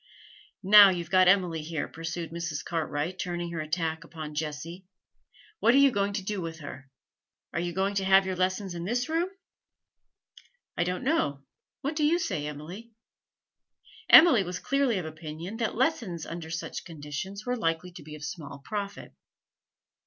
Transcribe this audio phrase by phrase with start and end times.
[0.63, 2.65] 'Now you've got Emily here,' pursued Mrs.
[2.65, 4.87] Cartwright, turning her attack upon Jessie,
[5.59, 6.89] 'what are you going to do with her?
[7.53, 9.29] Are you going to have your lessons in this room?'
[10.75, 11.43] 'I don't know.
[11.81, 12.93] What do you say, Emily?'
[14.09, 18.23] Emily was clearly of Opinion that lessons under such conditions were likely to be of
[18.25, 19.13] small profit.